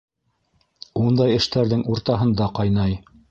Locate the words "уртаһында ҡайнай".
1.97-2.97